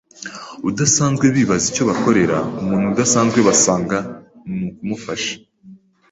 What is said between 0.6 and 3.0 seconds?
udasanzwe bibaza icyo bakorera umuntu